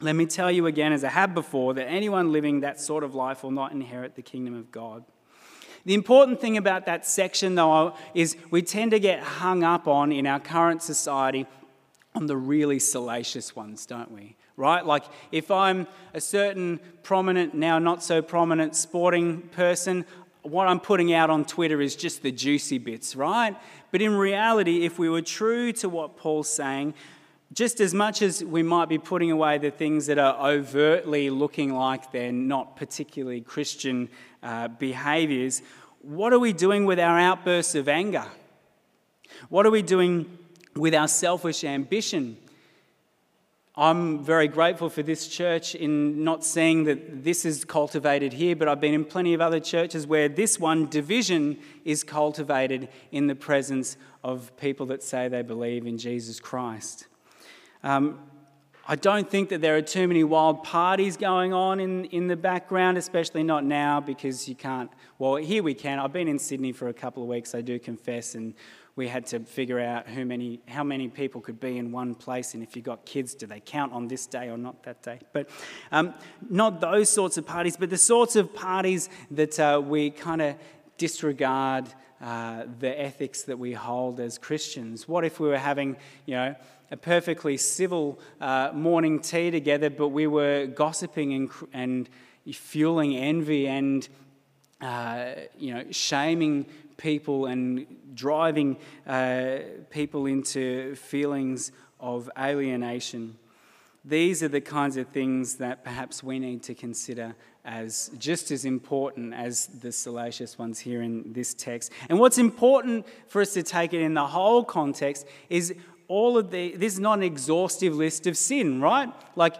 [0.00, 3.14] Let me tell you again, as I have before, that anyone living that sort of
[3.14, 5.04] life will not inherit the kingdom of God.
[5.84, 10.12] The important thing about that section, though, is we tend to get hung up on
[10.12, 11.46] in our current society
[12.14, 14.36] on the really salacious ones, don't we?
[14.56, 14.86] Right?
[14.86, 20.06] Like if I'm a certain prominent, now not so prominent sporting person,
[20.42, 23.56] what I'm putting out on Twitter is just the juicy bits, right?
[23.90, 26.94] But in reality, if we were true to what Paul's saying,
[27.52, 31.72] just as much as we might be putting away the things that are overtly looking
[31.72, 34.08] like they're not particularly Christian
[34.44, 35.62] uh, behaviors,
[36.02, 38.26] what are we doing with our outbursts of anger?
[39.48, 40.38] What are we doing
[40.76, 42.36] with our selfish ambition?
[43.76, 48.68] I'm very grateful for this church in not seeing that this is cultivated here, but
[48.68, 53.34] I've been in plenty of other churches where this one, division, is cultivated in the
[53.34, 57.08] presence of people that say they believe in Jesus Christ.
[57.82, 58.20] Um,
[58.86, 62.36] I don't think that there are too many wild parties going on in, in the
[62.36, 64.90] background, especially not now because you can't.
[65.18, 65.98] Well, here we can.
[65.98, 68.52] I've been in Sydney for a couple of weeks, I do confess, and
[68.94, 72.52] we had to figure out who many, how many people could be in one place,
[72.52, 75.18] and if you've got kids, do they count on this day or not that day?
[75.32, 75.48] But
[75.90, 76.12] um,
[76.50, 80.56] not those sorts of parties, but the sorts of parties that uh, we kind of
[80.98, 81.86] disregard
[82.20, 85.08] uh, the ethics that we hold as Christians.
[85.08, 85.96] What if we were having,
[86.26, 86.54] you know,
[86.90, 92.08] a perfectly civil uh, morning tea together, but we were gossiping and, and
[92.52, 94.08] fueling envy and
[94.80, 99.58] uh, you know, shaming people and driving uh,
[99.90, 103.36] people into feelings of alienation.
[104.04, 108.66] These are the kinds of things that perhaps we need to consider as just as
[108.66, 111.90] important as the salacious ones here in this text.
[112.10, 115.74] And what's important for us to take it in the whole context is
[116.06, 119.10] all of the, this is not an exhaustive list of sin, right?
[119.36, 119.54] Like,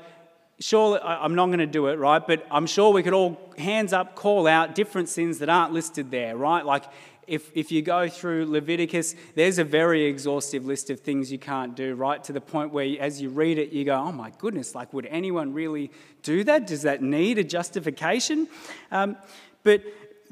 [0.61, 2.25] sure, I'm not going to do it, right?
[2.25, 6.11] But I'm sure we could all, hands up, call out different sins that aren't listed
[6.11, 6.65] there, right?
[6.65, 6.85] Like,
[7.27, 11.75] if, if you go through Leviticus, there's a very exhaustive list of things you can't
[11.75, 12.23] do, right?
[12.25, 15.07] To the point where as you read it, you go, oh my goodness, like, would
[15.07, 15.91] anyone really
[16.23, 16.67] do that?
[16.67, 18.49] Does that need a justification?
[18.91, 19.17] Um,
[19.63, 19.83] but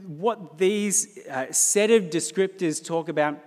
[0.07, 3.39] what these uh, set of descriptors talk about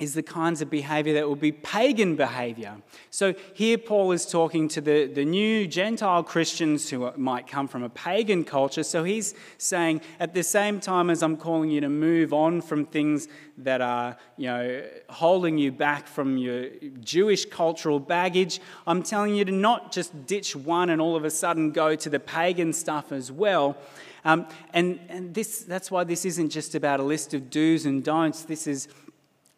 [0.00, 2.74] is the kinds of behavior that will be pagan behavior.
[3.10, 7.82] So here Paul is talking to the, the new Gentile Christians who might come from
[7.82, 8.82] a pagan culture.
[8.82, 12.86] So he's saying, at the same time as I'm calling you to move on from
[12.86, 19.34] things that are, you know, holding you back from your Jewish cultural baggage, I'm telling
[19.34, 22.72] you to not just ditch one and all of a sudden go to the pagan
[22.72, 23.76] stuff as well.
[24.24, 28.04] Um, and and this, that's why this isn't just about a list of do's and
[28.04, 28.42] don'ts.
[28.42, 28.88] This is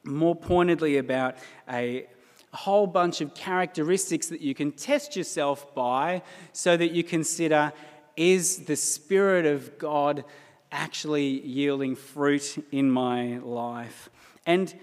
[0.04, 1.36] more pointedly about
[1.68, 2.06] a
[2.52, 7.72] whole bunch of characteristics that you can test yourself by so that you consider
[8.16, 10.24] is the Spirit of God
[10.70, 14.10] actually yielding fruit in my life?
[14.44, 14.74] And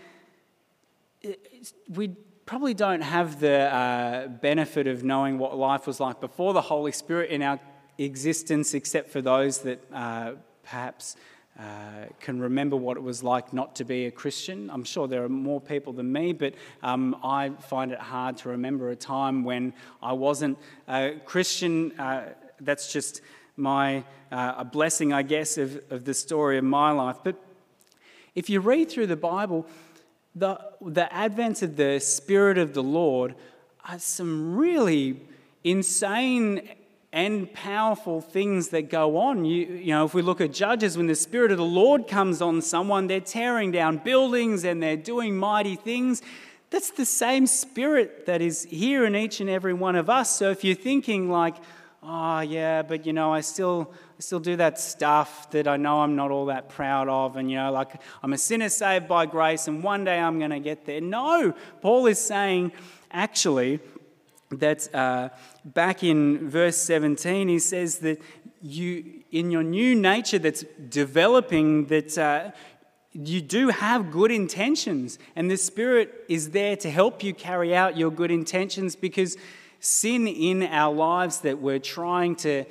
[1.89, 2.09] we
[2.45, 6.91] probably don't have the uh, benefit of knowing what life was like before the Holy
[6.91, 7.59] Spirit in our
[7.99, 10.31] existence, except for those that uh,
[10.63, 11.15] perhaps
[11.59, 14.69] uh, can remember what it was like not to be a Christian.
[14.69, 18.49] I'm sure there are more people than me, but um, I find it hard to
[18.49, 21.99] remember a time when I wasn't a Christian.
[21.99, 22.29] Uh,
[22.61, 23.21] that's just
[23.57, 27.17] my uh, a blessing, I guess, of, of the story of my life.
[27.23, 27.35] But
[28.35, 29.67] if you read through the Bible,
[30.35, 33.35] the, the advent of the Spirit of the Lord
[33.87, 35.19] are some really
[35.63, 36.69] insane
[37.11, 39.43] and powerful things that go on.
[39.43, 42.41] You, you know, if we look at Judges, when the Spirit of the Lord comes
[42.41, 46.21] on someone, they're tearing down buildings and they're doing mighty things.
[46.69, 50.37] That's the same Spirit that is here in each and every one of us.
[50.37, 51.55] So if you're thinking like,
[52.03, 56.01] oh yeah, but you know, I still I still do that stuff that I know
[56.01, 59.25] I'm not all that proud of, and you know, like I'm a sinner saved by
[59.25, 61.01] grace, and one day I'm going to get there.
[61.01, 62.71] No, Paul is saying
[63.11, 63.79] actually
[64.51, 65.29] that uh,
[65.63, 68.21] back in verse 17, he says that
[68.61, 72.51] you, in your new nature that's developing, that uh,
[73.13, 77.97] you do have good intentions, and the Spirit is there to help you carry out
[77.97, 79.37] your good intentions because
[79.79, 82.65] sin in our lives that we're trying to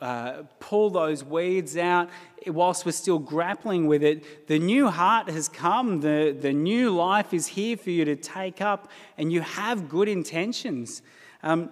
[0.00, 2.08] uh, pull those weeds out
[2.46, 7.34] whilst we're still grappling with it, the new heart has come, the, the new life
[7.34, 11.02] is here for you to take up, and you have good intentions.
[11.42, 11.70] Um,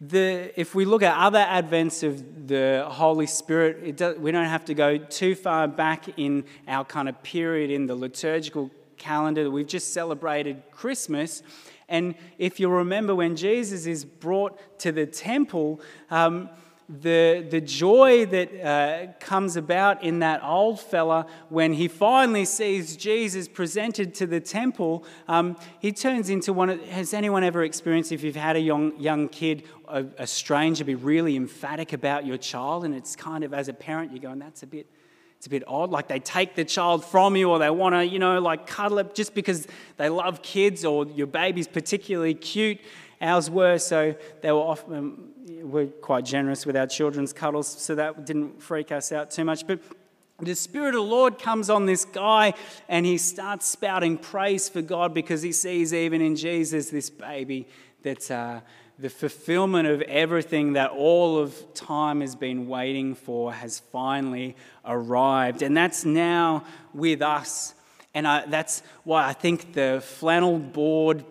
[0.00, 4.64] the, if we look at other advents of the Holy Spirit, does, we don't have
[4.66, 9.50] to go too far back in our kind of period in the liturgical calendar.
[9.50, 11.42] We've just celebrated Christmas.
[11.90, 16.48] And if you remember when Jesus is brought to the temple, um,
[16.88, 22.96] the, the joy that uh, comes about in that old fella when he finally sees
[22.96, 28.10] Jesus presented to the temple, um, he turns into one of, has anyone ever experienced
[28.10, 32.38] if you've had a young, young kid, a, a stranger be really emphatic about your
[32.38, 34.86] child and it's kind of, as a parent, you're going, that's a bit,
[35.40, 35.90] it's a bit odd.
[35.90, 38.98] Like they take the child from you or they want to, you know, like cuddle
[38.98, 42.78] it just because they love kids or your baby's particularly cute.
[43.22, 45.30] Ours were, so they were often,
[45.62, 49.66] we're quite generous with our children's cuddles, so that didn't freak us out too much.
[49.66, 49.80] But
[50.40, 52.52] the Spirit of the Lord comes on this guy
[52.86, 57.66] and he starts spouting praise for God because he sees, even in Jesus, this baby
[58.02, 58.60] that's uh,
[59.00, 65.62] the fulfillment of everything that all of time has been waiting for has finally arrived.
[65.62, 67.74] And that's now with us.
[68.12, 71.24] And I, that's why I think the flannel board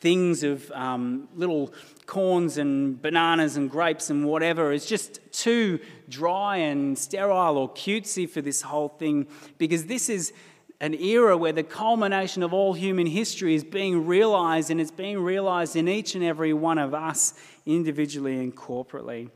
[0.00, 1.72] things of um, little
[2.06, 8.28] corns and bananas and grapes and whatever is just too dry and sterile or cutesy
[8.28, 9.26] for this whole thing
[9.58, 10.32] because this is
[10.80, 15.18] an era where the culmination of all human history is being realized, and it's being
[15.18, 17.34] realized in each and every one of us,
[17.66, 19.30] individually and corporately.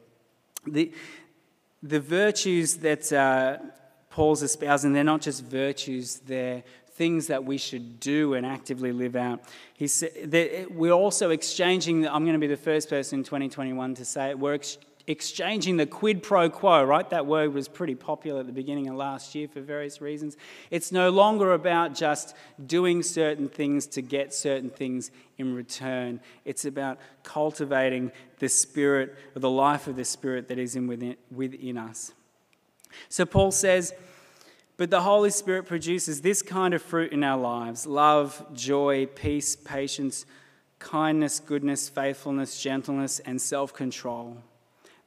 [0.66, 0.93] The,
[1.82, 3.59] the virtues that uh,
[4.11, 6.62] Paul's espousing, they're not just virtues, they're
[6.95, 9.40] things that we should do and actively live out.
[9.74, 14.05] He said, we're also exchanging, I'm going to be the first person in 2021 to
[14.05, 17.09] say it, we're ex- exchanging the quid pro quo, right?
[17.11, 20.37] That word was pretty popular at the beginning of last year for various reasons.
[20.71, 22.35] It's no longer about just
[22.65, 26.21] doing certain things to get certain things in return.
[26.45, 31.17] It's about cultivating the spirit, or the life of the spirit that is in within,
[31.31, 32.13] within us.
[33.09, 33.95] So Paul says,
[34.77, 39.55] but the Holy Spirit produces this kind of fruit in our lives love, joy, peace,
[39.55, 40.27] patience,
[40.79, 44.39] kindness, goodness, faithfulness, gentleness, and self control.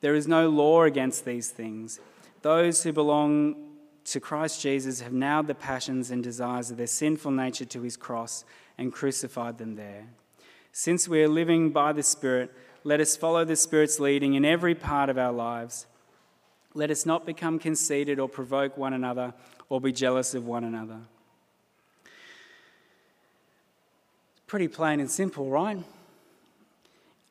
[0.02, 2.00] There is no law against these things.
[2.42, 3.66] Those who belong
[4.06, 7.98] to Christ Jesus have nailed the passions and desires of their sinful nature to his
[7.98, 8.46] cross
[8.78, 10.08] and crucified them there.
[10.72, 14.76] Since we are living by the Spirit, let us follow the Spirit's leading in every
[14.76, 15.88] part of our lives.
[16.74, 19.34] Let us not become conceited or provoke one another
[19.70, 21.00] or be jealous of one another.
[22.04, 22.12] It's
[24.46, 25.80] pretty plain and simple, right?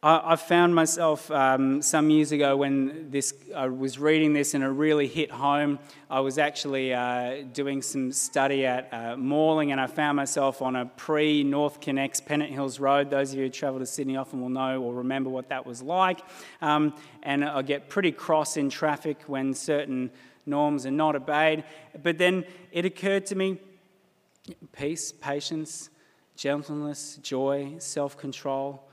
[0.05, 4.62] I, I found myself um, some years ago when this, I was reading this and
[4.62, 5.78] it really hit home.
[6.11, 10.76] I was actually uh, doing some study at uh, Morling and I found myself on
[10.76, 13.09] a pre NorthConnex Pennant Hills Road.
[13.09, 15.80] Those of you who travel to Sydney often will know or remember what that was
[15.80, 16.20] like.
[16.61, 20.11] Um, and I get pretty cross in traffic when certain
[20.44, 21.64] norms are not obeyed.
[22.02, 23.59] But then it occurred to me
[24.72, 25.88] peace, patience,
[26.36, 28.86] gentleness, joy, self control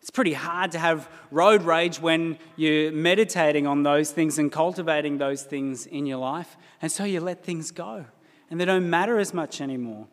[0.00, 5.18] it's pretty hard to have road rage when you're meditating on those things and cultivating
[5.18, 6.56] those things in your life.
[6.80, 8.06] And so you let things go,
[8.50, 10.06] and they don't matter as much anymore.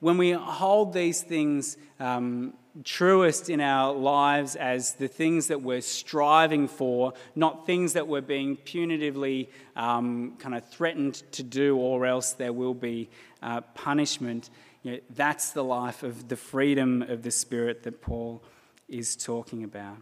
[0.00, 5.80] When we hold these things um, truest in our lives as the things that we're
[5.80, 12.06] striving for, not things that we're being punitively um, kind of threatened to do, or
[12.06, 13.10] else there will be
[13.42, 14.50] uh, punishment.
[14.82, 18.42] You know, that's the life of the freedom of the Spirit that Paul
[18.88, 19.96] is talking about.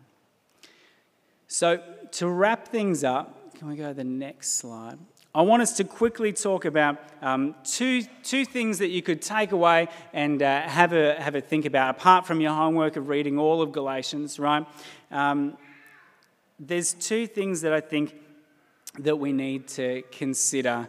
[1.49, 4.99] So, to wrap things up, can we go to the next slide?
[5.35, 9.53] I want us to quickly talk about um, two, two things that you could take
[9.53, 13.39] away and uh, have, a, have a think about, apart from your homework of reading
[13.39, 14.67] all of Galatians, right?
[15.11, 15.57] Um,
[16.59, 18.15] there's two things that I think
[18.99, 20.89] that we need to consider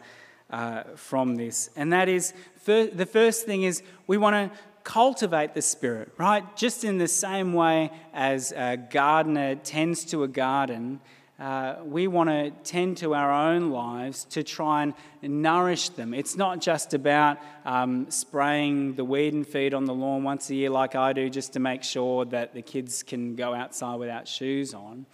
[0.51, 1.69] uh, from this.
[1.75, 2.33] And that is,
[2.65, 6.43] the first thing is we want to cultivate the Spirit, right?
[6.55, 10.99] Just in the same way as a gardener tends to a garden,
[11.39, 14.93] uh, we want to tend to our own lives to try and
[15.23, 16.13] nourish them.
[16.13, 20.55] It's not just about um, spraying the weed and feed on the lawn once a
[20.55, 24.27] year, like I do, just to make sure that the kids can go outside without
[24.27, 25.07] shoes on.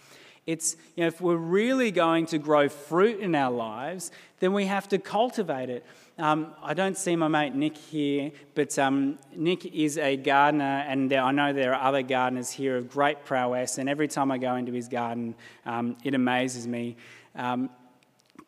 [0.48, 4.64] It's, you know, if we're really going to grow fruit in our lives, then we
[4.64, 5.84] have to cultivate it.
[6.16, 11.10] Um, I don't see my mate Nick here, but um, Nick is a gardener, and
[11.10, 13.76] there, I know there are other gardeners here of great prowess.
[13.76, 15.34] And every time I go into his garden,
[15.66, 16.96] um, it amazes me.
[17.36, 17.68] Um,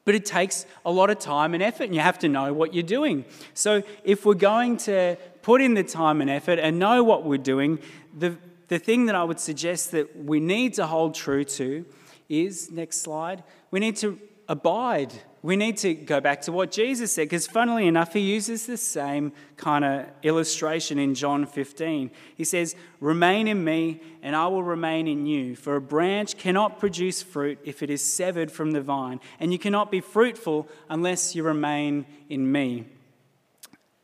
[0.06, 2.72] but it takes a lot of time and effort, and you have to know what
[2.72, 3.26] you're doing.
[3.52, 7.36] So, if we're going to put in the time and effort and know what we're
[7.36, 7.78] doing,
[8.16, 8.38] the,
[8.70, 11.84] the thing that I would suggest that we need to hold true to
[12.28, 14.18] is next slide we need to
[14.48, 15.12] abide
[15.42, 18.76] we need to go back to what Jesus said, because funnily enough, he uses the
[18.76, 22.10] same kind of illustration in John 15.
[22.36, 25.56] He says, Remain in me, and I will remain in you.
[25.56, 29.58] For a branch cannot produce fruit if it is severed from the vine, and you
[29.58, 32.84] cannot be fruitful unless you remain in me.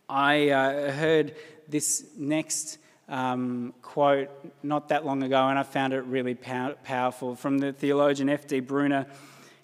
[0.08, 1.34] I uh, heard
[1.68, 2.78] this next
[3.08, 4.28] um, quote
[4.62, 8.60] not that long ago, and I found it really pow- powerful from the theologian F.D.
[8.60, 9.06] Bruner.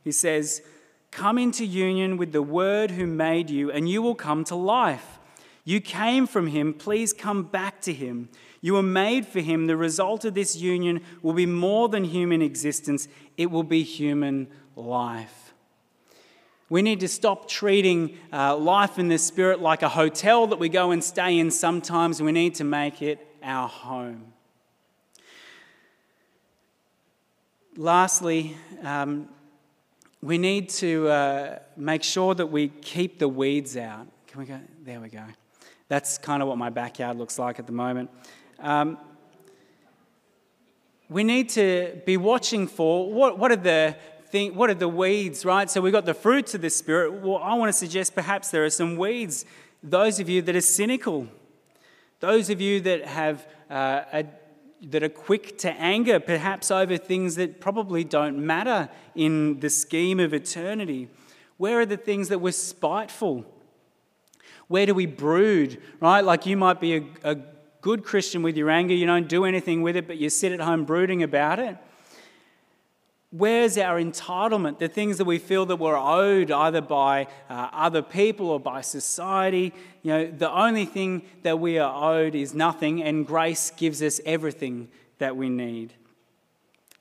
[0.04, 0.62] He says,
[1.10, 5.18] Come into union with the Word who made you, and you will come to life.
[5.64, 8.28] You came from Him, please come back to Him.
[8.60, 9.66] You were made for Him.
[9.66, 14.48] The result of this union will be more than human existence, it will be human
[14.76, 15.52] life.
[16.70, 20.70] We need to stop treating uh, life in the Spirit like a hotel that we
[20.70, 22.22] go and stay in sometimes.
[22.22, 24.32] We need to make it our home.
[27.76, 29.28] Lastly, um,
[30.20, 34.06] we need to uh, make sure that we keep the weeds out.
[34.26, 34.60] Can we go?
[34.84, 35.24] There we go.
[35.88, 38.10] That's kind of what my backyard looks like at the moment.
[38.58, 38.98] Um,
[41.08, 45.44] we need to be watching for what, what are the thing, what are the weeds,
[45.44, 45.68] right?
[45.68, 47.12] So we've got the fruits of the Spirit.
[47.12, 49.44] Well, I want to suggest perhaps there are some weeds
[49.82, 51.26] those of you that are cynical,
[52.22, 54.24] those of you that have uh, a,
[54.80, 60.20] that are quick to anger, perhaps over things that probably don't matter in the scheme
[60.20, 61.08] of eternity.
[61.56, 63.44] Where are the things that were spiteful?
[64.68, 66.20] Where do we brood, right?
[66.20, 67.38] Like you might be a, a
[67.80, 70.60] good Christian with your anger, you don't do anything with it, but you sit at
[70.60, 71.76] home brooding about it.
[73.32, 74.78] Where's our entitlement?
[74.78, 78.82] The things that we feel that we're owed either by uh, other people or by
[78.82, 79.72] society.
[80.02, 84.20] You know, the only thing that we are owed is nothing, and grace gives us
[84.26, 85.94] everything that we need.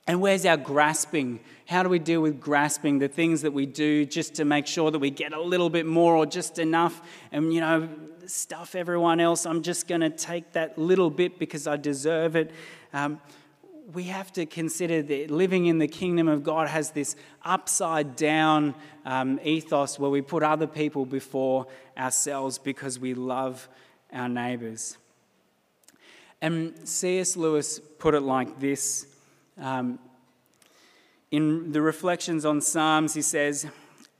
[0.06, 1.40] And where's our grasping?
[1.66, 4.90] How do we deal with grasping the things that we do just to make sure
[4.90, 7.02] that we get a little bit more or just enough?
[7.30, 7.90] And, you know,
[8.26, 9.44] stuff everyone else.
[9.44, 12.52] I'm just going to take that little bit because I deserve it.
[12.94, 13.20] Um,
[13.92, 18.74] we have to consider that living in the kingdom of God has this upside down
[19.04, 21.66] um, ethos where we put other people before
[21.96, 23.68] ourselves because we love
[24.12, 24.96] our neighbors.
[26.40, 27.36] And C.S.
[27.36, 29.06] Lewis put it like this
[29.60, 29.98] um,
[31.30, 33.66] in the reflections on Psalms, he says,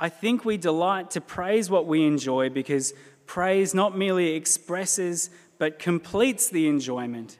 [0.00, 2.94] I think we delight to praise what we enjoy because
[3.26, 7.38] praise not merely expresses but completes the enjoyment.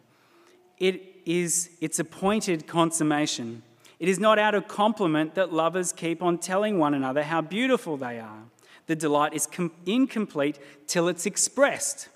[0.79, 3.63] It is its appointed consummation.
[3.99, 7.97] It is not out of compliment that lovers keep on telling one another how beautiful
[7.97, 8.45] they are.
[8.87, 12.09] The delight is com- incomplete till it's expressed.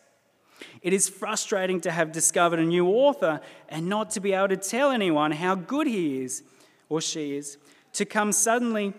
[0.82, 4.57] It is frustrating to have discovered a new author and not to be able to
[4.57, 6.42] tell anyone how good he is
[6.88, 7.59] or she is.
[7.94, 8.94] To come suddenly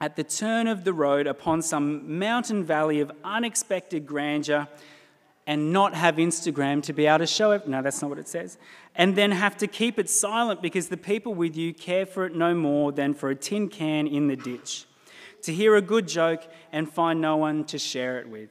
[0.00, 4.68] at the turn of the road upon some mountain valley of unexpected grandeur
[5.46, 7.68] and not have Instagram to be able to show it.
[7.68, 8.58] No, that's not what it says.
[8.94, 12.34] And then have to keep it silent because the people with you care for it
[12.34, 14.86] no more than for a tin can in the ditch.
[15.42, 18.50] To hear a good joke and find no one to share it with.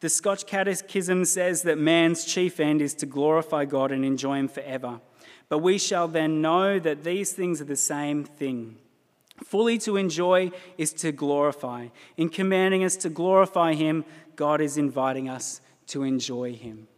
[0.00, 4.48] The Scotch Catechism says that man's chief end is to glorify God and enjoy Him
[4.48, 5.00] forever.
[5.48, 8.76] But we shall then know that these things are the same thing.
[9.44, 11.88] Fully to enjoy is to glorify.
[12.16, 16.88] In commanding us to glorify Him, God is inviting us to enjoy Him.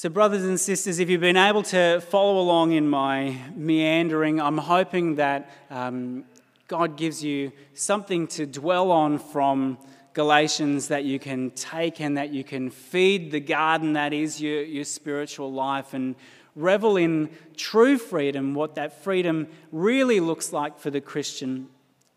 [0.00, 4.56] So, brothers and sisters, if you've been able to follow along in my meandering, I'm
[4.56, 6.24] hoping that um,
[6.68, 9.76] God gives you something to dwell on from
[10.14, 14.62] Galatians that you can take and that you can feed the garden that is your,
[14.62, 16.16] your spiritual life and
[16.56, 21.68] revel in true freedom, what that freedom really looks like for the Christian.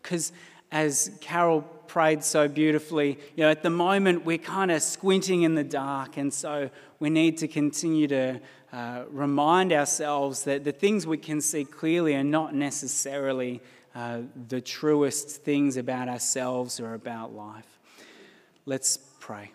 [0.02, 0.32] Because
[0.74, 5.54] as Carol prayed so beautifully, you know, at the moment we're kind of squinting in
[5.54, 6.68] the dark, and so
[6.98, 8.40] we need to continue to
[8.72, 13.62] uh, remind ourselves that the things we can see clearly are not necessarily
[13.94, 17.78] uh, the truest things about ourselves or about life.
[18.66, 19.52] Let's pray.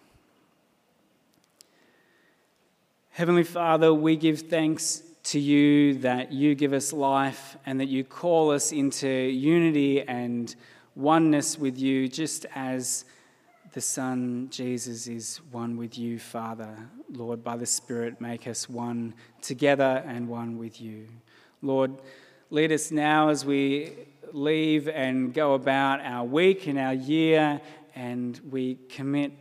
[3.09, 8.05] Heavenly Father, we give thanks to you that you give us life and that you
[8.05, 10.55] call us into unity and
[10.99, 13.05] oneness with you, just as
[13.71, 16.75] the Son, Jesus, is one with you, Father.
[17.09, 21.07] Lord, by the Spirit, make us one together and one with you.
[21.61, 21.93] Lord,
[22.49, 23.93] lead us now as we
[24.33, 27.61] leave and go about our week and our year,
[27.95, 29.31] and we commit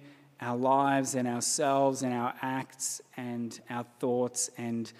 [0.40, 4.92] our lives and ourselves and our acts and our thoughts and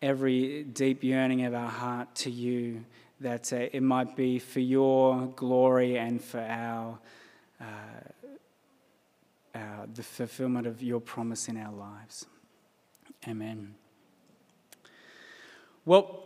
[0.00, 2.84] every deep yearning of our heart to you
[3.22, 6.98] that uh, it might be for your glory and for our,
[7.60, 7.64] uh,
[9.54, 12.26] our, the fulfillment of your promise in our lives.
[13.28, 13.74] Amen.
[15.84, 16.24] Well,